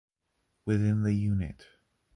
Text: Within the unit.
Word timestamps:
Within 0.65 1.03
the 1.03 1.13
unit. 1.13 1.67